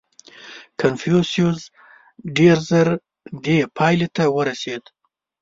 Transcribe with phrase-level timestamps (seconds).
[0.81, 1.59] •کنفوسیوس
[2.37, 2.87] ډېر ژر
[3.43, 4.83] دې پایلې ته ورسېد.